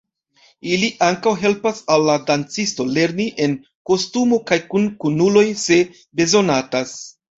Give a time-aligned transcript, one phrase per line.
[0.75, 3.55] Ili ankaŭ helpas al la dancisto lerni en
[3.91, 5.79] kostumo kaj kun kunuloj, se
[6.23, 6.97] bezonatas.